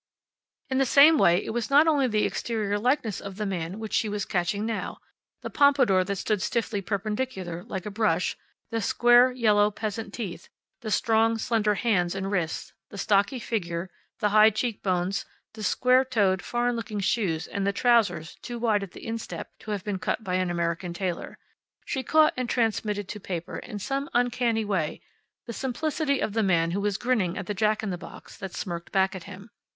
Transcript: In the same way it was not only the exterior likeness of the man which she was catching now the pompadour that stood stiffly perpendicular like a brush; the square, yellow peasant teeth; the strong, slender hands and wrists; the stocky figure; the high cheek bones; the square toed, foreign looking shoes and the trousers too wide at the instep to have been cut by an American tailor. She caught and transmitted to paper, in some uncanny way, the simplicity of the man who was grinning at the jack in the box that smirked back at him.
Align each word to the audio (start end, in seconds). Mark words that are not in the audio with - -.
In 0.71 0.79
the 0.79 0.85
same 0.87 1.19
way 1.19 1.45
it 1.45 1.51
was 1.53 1.69
not 1.69 1.87
only 1.87 2.07
the 2.07 2.25
exterior 2.25 2.79
likeness 2.79 3.21
of 3.21 3.35
the 3.35 3.45
man 3.45 3.77
which 3.77 3.93
she 3.93 4.09
was 4.09 4.25
catching 4.25 4.65
now 4.65 4.97
the 5.43 5.49
pompadour 5.51 6.03
that 6.03 6.15
stood 6.15 6.41
stiffly 6.41 6.81
perpendicular 6.81 7.63
like 7.65 7.85
a 7.85 7.91
brush; 7.91 8.35
the 8.71 8.81
square, 8.81 9.31
yellow 9.31 9.69
peasant 9.69 10.11
teeth; 10.11 10.49
the 10.81 10.89
strong, 10.89 11.37
slender 11.37 11.75
hands 11.75 12.15
and 12.15 12.31
wrists; 12.31 12.73
the 12.89 12.97
stocky 12.97 13.37
figure; 13.37 13.91
the 14.21 14.29
high 14.29 14.49
cheek 14.49 14.81
bones; 14.81 15.23
the 15.53 15.61
square 15.61 16.03
toed, 16.03 16.41
foreign 16.41 16.75
looking 16.75 16.99
shoes 16.99 17.45
and 17.45 17.67
the 17.67 17.71
trousers 17.71 18.33
too 18.41 18.57
wide 18.57 18.81
at 18.81 18.93
the 18.93 19.05
instep 19.05 19.51
to 19.59 19.69
have 19.69 19.83
been 19.83 19.99
cut 19.99 20.23
by 20.23 20.33
an 20.33 20.49
American 20.49 20.93
tailor. 20.95 21.37
She 21.85 22.01
caught 22.01 22.33
and 22.35 22.49
transmitted 22.49 23.07
to 23.09 23.19
paper, 23.19 23.59
in 23.59 23.77
some 23.77 24.09
uncanny 24.15 24.65
way, 24.65 24.99
the 25.45 25.53
simplicity 25.53 26.19
of 26.21 26.33
the 26.33 26.41
man 26.41 26.71
who 26.71 26.81
was 26.81 26.97
grinning 26.97 27.37
at 27.37 27.45
the 27.45 27.53
jack 27.53 27.83
in 27.83 27.91
the 27.91 27.99
box 27.99 28.35
that 28.37 28.55
smirked 28.55 28.91
back 28.91 29.15
at 29.15 29.25
him. 29.25 29.51